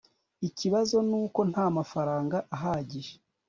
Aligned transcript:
ikibazo 0.47 0.95
nuko 1.09 1.39
ntamafaranga 1.51 2.37
ahagije 2.55 3.13